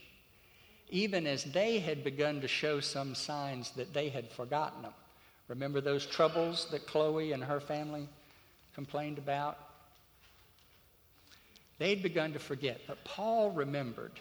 even 0.89 1.27
as 1.27 1.43
they 1.45 1.79
had 1.79 2.03
begun 2.03 2.41
to 2.41 2.47
show 2.47 2.79
some 2.79 3.13
signs 3.13 3.71
that 3.71 3.93
they 3.93 4.09
had 4.09 4.31
forgotten 4.31 4.81
them. 4.81 4.93
Remember 5.47 5.81
those 5.81 6.05
troubles 6.05 6.67
that 6.71 6.87
Chloe 6.87 7.31
and 7.31 7.43
her 7.43 7.59
family 7.59 8.07
complained 8.73 9.17
about? 9.17 9.57
They'd 11.77 12.03
begun 12.03 12.33
to 12.33 12.39
forget, 12.39 12.81
but 12.87 13.03
Paul 13.03 13.51
remembered 13.51 14.19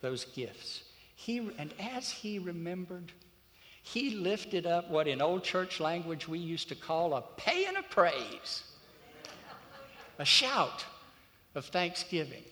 those 0.00 0.24
gifts. 0.24 0.84
He, 1.14 1.38
and 1.58 1.72
as 1.78 2.10
he 2.10 2.38
remembered, 2.38 3.12
he 3.86 4.16
lifted 4.16 4.66
up 4.66 4.90
what 4.90 5.06
in 5.06 5.20
old 5.20 5.44
church 5.44 5.78
language 5.78 6.26
we 6.26 6.38
used 6.38 6.70
to 6.70 6.74
call 6.74 7.14
a 7.14 7.22
pæan 7.38 7.78
of 7.78 7.88
praise, 7.90 8.62
a 10.18 10.24
shout 10.24 10.86
of 11.54 11.66
thanksgiving. 11.66 12.42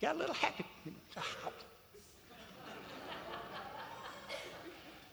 Got 0.00 0.16
a 0.16 0.18
little 0.18 0.34
happy. 0.34 0.64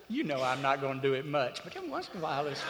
You 0.08 0.24
know 0.24 0.42
I'm 0.42 0.62
not 0.62 0.80
going 0.80 1.02
to 1.02 1.08
do 1.08 1.14
it 1.14 1.26
much, 1.26 1.62
but 1.64 1.76
every 1.76 1.90
once 1.90 2.10
in 2.14 2.20
a 2.20 2.24
while 2.24 2.48
it's. 2.48 2.62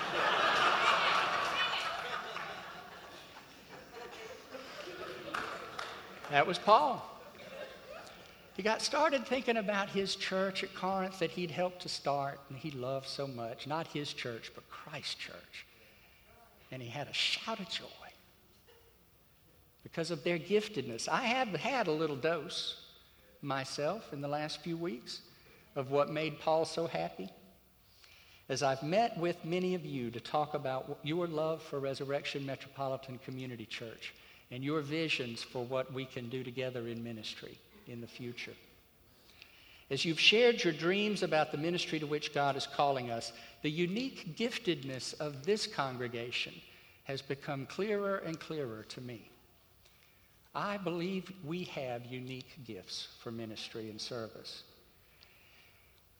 that 6.31 6.45
was 6.45 6.57
Paul. 6.57 7.10
He 8.61 8.63
got 8.63 8.83
started 8.83 9.25
thinking 9.25 9.57
about 9.57 9.89
his 9.89 10.15
church 10.15 10.63
at 10.63 10.75
Corinth 10.75 11.17
that 11.17 11.31
he'd 11.31 11.49
helped 11.49 11.81
to 11.81 11.89
start 11.89 12.39
and 12.47 12.55
he 12.55 12.69
loved 12.69 13.07
so 13.07 13.25
much. 13.25 13.65
Not 13.65 13.87
his 13.87 14.13
church, 14.13 14.51
but 14.53 14.69
Christ's 14.69 15.15
church. 15.15 15.65
And 16.71 16.79
he 16.79 16.87
had 16.87 17.07
a 17.07 17.13
shout 17.13 17.59
of 17.59 17.67
joy 17.69 17.87
because 19.81 20.11
of 20.11 20.23
their 20.23 20.37
giftedness. 20.37 21.09
I 21.09 21.23
have 21.23 21.47
had 21.47 21.87
a 21.87 21.91
little 21.91 22.15
dose 22.15 22.85
myself 23.41 24.13
in 24.13 24.21
the 24.21 24.27
last 24.27 24.61
few 24.61 24.77
weeks 24.77 25.21
of 25.75 25.89
what 25.89 26.11
made 26.11 26.39
Paul 26.39 26.65
so 26.65 26.85
happy. 26.85 27.31
As 28.47 28.61
I've 28.61 28.83
met 28.83 29.17
with 29.17 29.43
many 29.43 29.73
of 29.73 29.87
you 29.87 30.11
to 30.11 30.19
talk 30.19 30.53
about 30.53 30.99
your 31.01 31.25
love 31.25 31.63
for 31.63 31.79
Resurrection 31.79 32.45
Metropolitan 32.45 33.17
Community 33.25 33.65
Church 33.65 34.13
and 34.51 34.63
your 34.63 34.81
visions 34.81 35.41
for 35.41 35.65
what 35.65 35.91
we 35.91 36.05
can 36.05 36.29
do 36.29 36.43
together 36.43 36.87
in 36.87 37.03
ministry 37.03 37.57
in 37.87 38.01
the 38.01 38.07
future. 38.07 38.53
As 39.89 40.05
you've 40.05 40.19
shared 40.19 40.63
your 40.63 40.73
dreams 40.73 41.21
about 41.21 41.51
the 41.51 41.57
ministry 41.57 41.99
to 41.99 42.07
which 42.07 42.33
God 42.33 42.55
is 42.55 42.65
calling 42.65 43.11
us, 43.11 43.33
the 43.61 43.69
unique 43.69 44.37
giftedness 44.37 45.19
of 45.19 45.45
this 45.45 45.67
congregation 45.67 46.53
has 47.03 47.21
become 47.21 47.65
clearer 47.65 48.17
and 48.17 48.39
clearer 48.39 48.85
to 48.89 49.01
me. 49.01 49.29
I 50.55 50.77
believe 50.77 51.31
we 51.45 51.65
have 51.65 52.05
unique 52.05 52.55
gifts 52.65 53.09
for 53.19 53.31
ministry 53.31 53.89
and 53.89 53.99
service. 53.99 54.63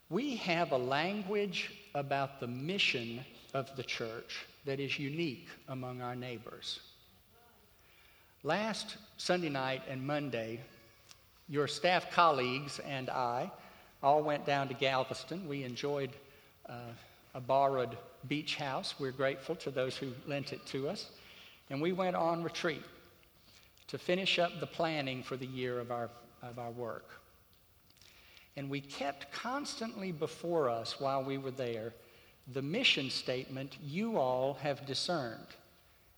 We 0.09 0.35
have 0.37 0.73
a 0.73 0.77
language 0.77 1.71
about 1.95 2.39
the 2.39 2.47
mission 2.47 3.23
of 3.53 3.73
the 3.77 3.83
church 3.83 4.45
that 4.65 4.79
is 4.79 4.99
unique 4.99 5.47
among 5.69 6.01
our 6.01 6.15
neighbors. 6.15 6.81
Last 8.43 8.97
Sunday 9.17 9.49
night 9.49 9.83
and 9.87 10.05
Monday, 10.05 10.59
your 11.51 11.67
staff 11.67 12.09
colleagues 12.11 12.79
and 12.87 13.09
I 13.09 13.51
all 14.01 14.23
went 14.23 14.45
down 14.45 14.69
to 14.69 14.73
Galveston. 14.73 15.49
We 15.49 15.65
enjoyed 15.65 16.11
uh, 16.67 16.93
a 17.35 17.41
borrowed 17.41 17.97
beach 18.29 18.55
house. 18.55 18.95
We're 18.97 19.11
grateful 19.11 19.55
to 19.57 19.69
those 19.69 19.97
who 19.97 20.13
lent 20.25 20.53
it 20.53 20.65
to 20.67 20.87
us. 20.87 21.11
And 21.69 21.81
we 21.81 21.91
went 21.91 22.15
on 22.15 22.41
retreat 22.41 22.81
to 23.87 23.97
finish 23.97 24.39
up 24.39 24.61
the 24.61 24.65
planning 24.65 25.23
for 25.23 25.35
the 25.35 25.45
year 25.45 25.77
of 25.77 25.91
our, 25.91 26.09
of 26.41 26.57
our 26.57 26.71
work. 26.71 27.09
And 28.55 28.69
we 28.69 28.79
kept 28.79 29.33
constantly 29.33 30.13
before 30.13 30.69
us 30.69 31.01
while 31.01 31.21
we 31.21 31.37
were 31.37 31.51
there 31.51 31.93
the 32.53 32.61
mission 32.61 33.09
statement 33.09 33.77
you 33.83 34.17
all 34.17 34.53
have 34.61 34.85
discerned 34.85 35.47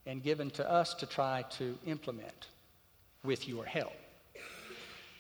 and 0.06 0.22
given 0.22 0.52
to 0.52 0.70
us 0.70 0.94
to 0.94 1.08
try 1.08 1.44
to 1.58 1.76
implement 1.88 2.50
with 3.24 3.48
your 3.48 3.66
help. 3.66 3.94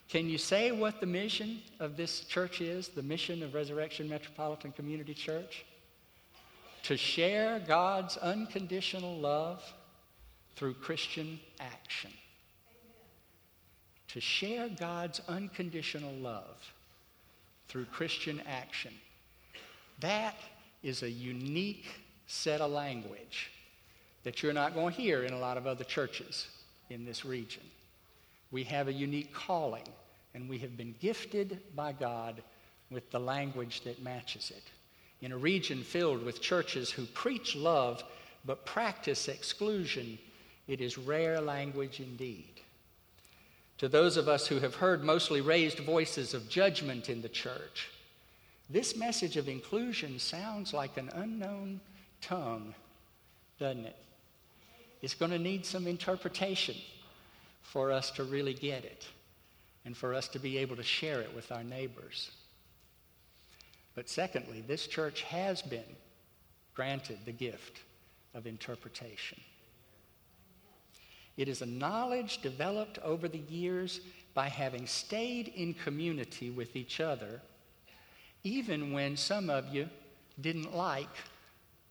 Can 0.09 0.29
you 0.29 0.37
say 0.37 0.71
what 0.71 0.99
the 0.99 1.05
mission 1.05 1.59
of 1.79 1.97
this 1.97 2.21
church 2.25 2.61
is, 2.61 2.89
the 2.89 3.01
mission 3.01 3.41
of 3.41 3.53
Resurrection 3.53 4.07
Metropolitan 4.07 4.71
Community 4.71 5.13
Church? 5.13 5.65
To 6.83 6.97
share 6.97 7.59
God's 7.65 8.17
unconditional 8.17 9.17
love 9.17 9.63
through 10.55 10.75
Christian 10.75 11.39
action 11.59 12.11
to 14.13 14.21
share 14.21 14.69
God's 14.69 15.21
unconditional 15.27 16.13
love 16.13 16.71
through 17.67 17.85
Christian 17.85 18.39
action. 18.47 18.93
That 20.01 20.35
is 20.83 21.01
a 21.01 21.09
unique 21.09 21.87
set 22.27 22.61
of 22.61 22.69
language 22.69 23.49
that 24.23 24.43
you're 24.43 24.53
not 24.53 24.75
going 24.75 24.93
to 24.93 25.01
hear 25.01 25.23
in 25.23 25.33
a 25.33 25.39
lot 25.39 25.57
of 25.57 25.65
other 25.65 25.83
churches 25.83 26.45
in 26.91 27.05
this 27.05 27.25
region. 27.25 27.63
We 28.53 28.63
have 28.65 28.87
a 28.87 28.93
unique 28.93 29.33
calling, 29.33 29.87
and 30.35 30.47
we 30.47 30.59
have 30.59 30.77
been 30.77 30.93
gifted 30.99 31.59
by 31.75 31.91
God 31.91 32.43
with 32.91 33.09
the 33.09 33.19
language 33.19 33.81
that 33.81 34.03
matches 34.03 34.51
it. 34.55 34.63
In 35.25 35.31
a 35.31 35.37
region 35.37 35.81
filled 35.81 36.23
with 36.23 36.39
churches 36.39 36.91
who 36.91 37.05
preach 37.07 37.55
love 37.55 38.03
but 38.45 38.63
practice 38.63 39.27
exclusion, 39.27 40.19
it 40.67 40.81
is 40.81 40.99
rare 40.99 41.41
language 41.41 41.99
indeed. 41.99 42.61
To 43.79 43.89
those 43.89 44.17
of 44.17 44.29
us 44.29 44.45
who 44.45 44.59
have 44.59 44.75
heard 44.75 45.03
mostly 45.03 45.41
raised 45.41 45.79
voices 45.79 46.35
of 46.35 46.47
judgment 46.47 47.09
in 47.09 47.23
the 47.23 47.29
church, 47.29 47.89
this 48.69 48.95
message 48.95 49.35
of 49.35 49.49
inclusion 49.49 50.19
sounds 50.19 50.75
like 50.75 50.97
an 50.97 51.09
unknown 51.15 51.81
tongue, 52.21 52.75
doesn't 53.57 53.87
it? 53.87 53.95
It's 55.01 55.15
going 55.15 55.31
to 55.31 55.39
need 55.39 55.65
some 55.65 55.87
interpretation 55.87 56.75
for 57.63 57.91
us 57.91 58.11
to 58.11 58.23
really 58.23 58.53
get 58.53 58.85
it 58.85 59.07
and 59.85 59.97
for 59.97 60.13
us 60.13 60.27
to 60.29 60.39
be 60.39 60.57
able 60.59 60.75
to 60.75 60.83
share 60.83 61.21
it 61.21 61.33
with 61.35 61.51
our 61.51 61.63
neighbors. 61.63 62.31
But 63.95 64.09
secondly, 64.09 64.63
this 64.65 64.87
church 64.87 65.23
has 65.23 65.61
been 65.61 65.95
granted 66.73 67.19
the 67.25 67.31
gift 67.31 67.81
of 68.33 68.47
interpretation. 68.47 69.39
It 71.35 71.47
is 71.47 71.61
a 71.61 71.67
knowledge 71.67 72.41
developed 72.41 72.99
over 72.99 73.27
the 73.27 73.43
years 73.49 74.01
by 74.33 74.49
having 74.49 74.87
stayed 74.87 75.47
in 75.49 75.73
community 75.73 76.49
with 76.49 76.75
each 76.75 76.99
other, 76.99 77.41
even 78.43 78.93
when 78.93 79.17
some 79.17 79.49
of 79.49 79.73
you 79.73 79.89
didn't 80.41 80.75
like 80.75 81.09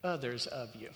others 0.04 0.46
of 0.46 0.74
you. 0.74 0.90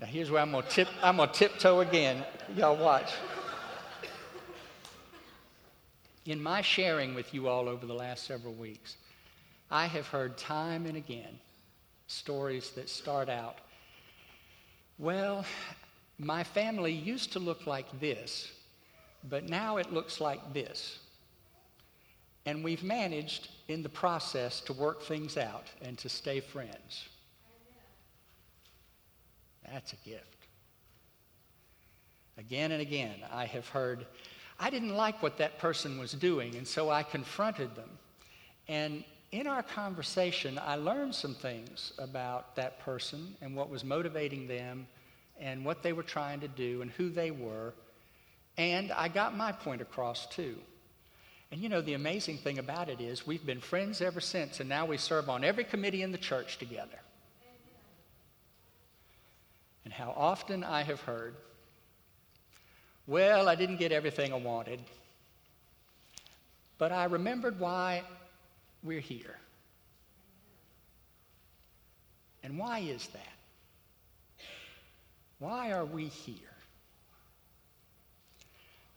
Now 0.00 0.06
here's 0.06 0.30
where 0.30 0.40
I'm 0.40 0.52
gonna 0.52 0.66
tip 0.66 0.88
I'm 1.02 1.18
gonna 1.18 1.30
tiptoe 1.30 1.80
again. 1.80 2.24
Y'all 2.56 2.76
watch. 2.76 3.12
In 6.24 6.42
my 6.42 6.62
sharing 6.62 7.14
with 7.14 7.34
you 7.34 7.48
all 7.48 7.68
over 7.68 7.84
the 7.86 7.94
last 7.94 8.24
several 8.24 8.54
weeks, 8.54 8.96
I 9.70 9.86
have 9.86 10.06
heard 10.06 10.38
time 10.38 10.86
and 10.86 10.96
again 10.96 11.38
stories 12.06 12.70
that 12.70 12.88
start 12.88 13.28
out, 13.28 13.58
well, 14.98 15.44
my 16.18 16.44
family 16.44 16.92
used 16.92 17.32
to 17.32 17.38
look 17.38 17.66
like 17.66 17.86
this, 18.00 18.50
but 19.28 19.48
now 19.48 19.76
it 19.76 19.92
looks 19.92 20.20
like 20.20 20.52
this. 20.52 20.98
And 22.46 22.64
we've 22.64 22.82
managed 22.82 23.48
in 23.68 23.82
the 23.82 23.88
process 23.88 24.60
to 24.62 24.72
work 24.72 25.02
things 25.02 25.36
out 25.36 25.66
and 25.82 25.96
to 25.98 26.08
stay 26.08 26.40
friends. 26.40 27.08
That's 29.72 29.92
a 29.92 30.08
gift. 30.08 30.46
Again 32.38 32.72
and 32.72 32.80
again, 32.80 33.16
I 33.32 33.46
have 33.46 33.68
heard, 33.68 34.06
I 34.58 34.70
didn't 34.70 34.96
like 34.96 35.22
what 35.22 35.38
that 35.38 35.58
person 35.58 35.98
was 35.98 36.12
doing, 36.12 36.56
and 36.56 36.66
so 36.66 36.90
I 36.90 37.02
confronted 37.02 37.76
them. 37.76 37.90
And 38.66 39.04
in 39.32 39.46
our 39.46 39.62
conversation, 39.62 40.58
I 40.58 40.76
learned 40.76 41.14
some 41.14 41.34
things 41.34 41.92
about 41.98 42.56
that 42.56 42.80
person 42.80 43.36
and 43.40 43.54
what 43.54 43.68
was 43.68 43.84
motivating 43.84 44.48
them 44.48 44.86
and 45.38 45.64
what 45.64 45.82
they 45.82 45.92
were 45.92 46.02
trying 46.02 46.40
to 46.40 46.48
do 46.48 46.82
and 46.82 46.90
who 46.92 47.10
they 47.10 47.30
were. 47.30 47.74
And 48.56 48.90
I 48.92 49.08
got 49.08 49.36
my 49.36 49.52
point 49.52 49.82
across 49.82 50.26
too. 50.26 50.56
And 51.52 51.60
you 51.60 51.68
know, 51.68 51.80
the 51.80 51.94
amazing 51.94 52.38
thing 52.38 52.58
about 52.58 52.88
it 52.88 53.00
is 53.00 53.26
we've 53.26 53.44
been 53.44 53.60
friends 53.60 54.00
ever 54.00 54.20
since, 54.20 54.60
and 54.60 54.68
now 54.68 54.86
we 54.86 54.96
serve 54.96 55.28
on 55.28 55.44
every 55.44 55.64
committee 55.64 56.02
in 56.02 56.12
the 56.12 56.18
church 56.18 56.58
together. 56.58 56.98
And 59.84 59.92
how 59.92 60.14
often 60.16 60.62
I 60.62 60.82
have 60.82 61.00
heard, 61.00 61.34
well, 63.06 63.48
I 63.48 63.54
didn't 63.54 63.78
get 63.78 63.92
everything 63.92 64.32
I 64.32 64.36
wanted, 64.36 64.80
but 66.78 66.92
I 66.92 67.04
remembered 67.04 67.58
why 67.58 68.02
we're 68.82 69.00
here. 69.00 69.36
And 72.42 72.58
why 72.58 72.80
is 72.80 73.06
that? 73.08 74.46
Why 75.38 75.72
are 75.72 75.84
we 75.84 76.06
here? 76.06 76.36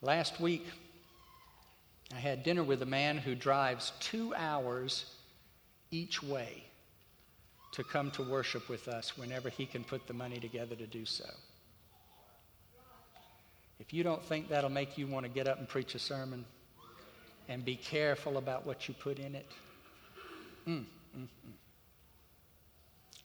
Last 0.02 0.40
week, 0.40 0.66
I 2.14 2.20
had 2.20 2.44
dinner 2.44 2.64
with 2.64 2.82
a 2.82 2.86
man 2.86 3.18
who 3.18 3.36
drives 3.36 3.94
two 4.00 4.36
hours 4.36 5.06
each 5.92 6.22
way 6.22 6.64
to 7.74 7.84
come 7.84 8.10
to 8.12 8.24
worship 8.24 8.70
with 8.70 8.88
us 8.88 9.18
whenever 9.18 9.50
he 9.50 9.66
can 9.66 9.84
put 9.84 10.08
the 10.08 10.14
money 10.14 10.40
together 10.40 10.76
to 10.76 10.88
do 10.88 11.06
so. 11.06 11.30
If 13.80 13.94
you 13.94 14.04
don't 14.04 14.24
think 14.24 14.50
that'll 14.50 14.70
make 14.70 14.98
you 14.98 15.08
want 15.08 15.26
to 15.26 15.32
get 15.32 15.48
up 15.48 15.60
and 15.60 15.68
preach 15.68 15.94
a 15.94 16.00
sermon 16.00 16.46
and 17.50 17.66
be 17.66 17.76
careful 17.76 18.38
about 18.38 18.66
what 18.66 18.88
you 18.88 18.94
put 18.94 19.20
in 19.20 19.36
it, 19.36 19.46
Mm, 20.68 20.86
mm, 21.18 21.22
mm. 21.22 21.28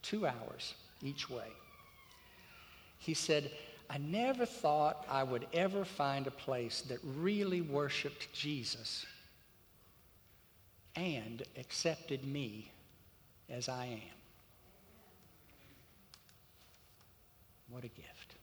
Two 0.03 0.27
hours 0.27 0.75
each 1.03 1.31
way. 1.31 1.49
He 2.99 3.15
said, 3.15 3.51
I 3.89 3.99
never 3.99 4.45
thought 4.45 5.07
I 5.09 5.23
would 5.23 5.47
ever 5.53 5.85
find 5.85 6.27
a 6.27 6.33
place 6.33 6.83
that 6.89 6.99
really 7.03 7.61
worshiped 7.61 8.33
Jesus 8.33 9.07
and 10.97 11.43
accepted 11.57 12.25
me 12.27 12.73
as 13.49 13.69
I 13.69 13.87
am. 13.87 14.18
What 17.71 17.85
a 17.85 17.89
gift. 17.89 18.35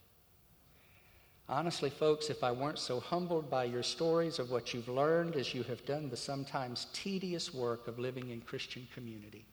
Honestly, 1.48 1.90
folks, 1.90 2.30
if 2.30 2.44
I 2.44 2.52
weren't 2.52 2.80
so 2.80 3.00
humbled 3.00 3.50
by 3.50 3.66
your 3.66 3.84
stories 3.84 4.40
of 4.40 4.50
what 4.50 4.74
you've 4.74 4.90
learned 4.90 5.36
as 5.36 5.54
you 5.54 5.62
have 5.64 5.86
done 5.86 6.10
the 6.10 6.18
sometimes 6.18 6.88
tedious 6.92 7.54
work 7.54 7.88
of 7.88 8.00
living 8.00 8.30
in 8.30 8.42
Christian 8.42 8.88
community, 8.94 9.46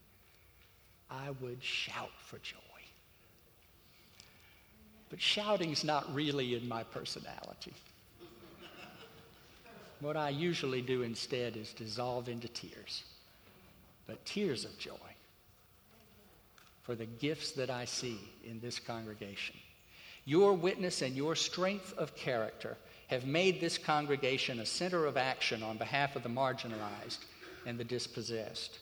I 1.11 1.31
would 1.41 1.63
shout 1.63 2.13
for 2.19 2.39
joy. 2.39 2.59
But 5.11 5.21
shouting's 5.21 5.85
not 5.85 6.13
really 6.15 6.55
in 6.55 6.67
my 6.67 6.83
personality. 6.85 7.75
What 10.01 10.17
I 10.17 10.31
usually 10.31 10.81
do 10.81 11.03
instead 11.03 11.57
is 11.57 11.75
dissolve 11.75 12.29
into 12.29 12.49
tears, 12.49 13.05
but 14.07 14.25
tears 14.25 14.65
of 14.65 14.77
joy 14.79 15.12
for 16.83 16.95
the 16.95 17.07
gifts 17.07 17.53
that 17.53 17.71
I 17.71 17.85
see 17.85 18.19
in 18.45 18.61
this 18.61 18.79
congregation. 18.79 19.57
Your 20.25 20.53
witness 20.53 21.03
and 21.03 21.17
your 21.17 21.35
strength 21.35 21.95
of 21.99 22.15
character 22.15 22.77
have 23.09 23.27
made 23.27 23.61
this 23.61 23.77
congregation 23.77 24.61
a 24.61 24.67
center 24.67 25.07
of 25.07 25.17
action 25.17 25.63
on 25.63 25.77
behalf 25.79 26.17
of 26.17 26.23
the 26.23 26.29
marginalized 26.29 27.19
and 27.67 27.79
the 27.79 27.85
dispossessed. 27.85 28.79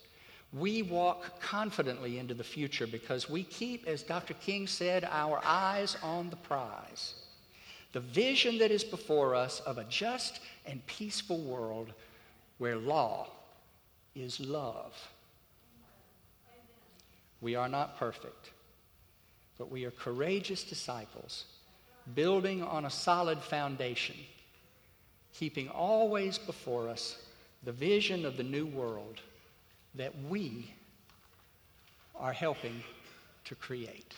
We 0.52 0.82
walk 0.82 1.40
confidently 1.40 2.18
into 2.18 2.34
the 2.34 2.44
future 2.44 2.86
because 2.86 3.30
we 3.30 3.44
keep, 3.44 3.86
as 3.86 4.02
Dr. 4.02 4.34
King 4.34 4.66
said, 4.66 5.04
our 5.10 5.40
eyes 5.44 5.96
on 6.02 6.28
the 6.30 6.36
prize. 6.36 7.14
The 7.92 8.00
vision 8.00 8.58
that 8.58 8.70
is 8.70 8.84
before 8.84 9.34
us 9.34 9.60
of 9.60 9.78
a 9.78 9.84
just 9.84 10.40
and 10.66 10.84
peaceful 10.86 11.38
world 11.38 11.92
where 12.58 12.76
law 12.76 13.28
is 14.14 14.40
love. 14.40 14.94
We 17.40 17.54
are 17.54 17.68
not 17.68 17.98
perfect 17.98 18.50
but 19.60 19.70
we 19.70 19.84
are 19.84 19.90
courageous 19.90 20.64
disciples, 20.64 21.44
building 22.14 22.62
on 22.62 22.86
a 22.86 22.90
solid 22.90 23.38
foundation, 23.40 24.16
keeping 25.34 25.68
always 25.68 26.38
before 26.38 26.88
us 26.88 27.18
the 27.62 27.70
vision 27.70 28.24
of 28.24 28.38
the 28.38 28.42
new 28.42 28.64
world 28.64 29.20
that 29.96 30.14
we 30.30 30.72
are 32.18 32.32
helping 32.32 32.82
to 33.44 33.54
create. 33.54 34.14